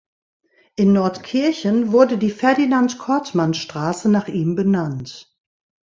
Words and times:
In 0.75 0.93
Nordkirchen 0.93 1.91
wurde 1.91 2.17
die 2.17 2.31
Ferdinand-Kortmann-Straße 2.31 4.09
nach 4.09 4.29
ihm 4.29 4.55
benannt. 4.55 5.31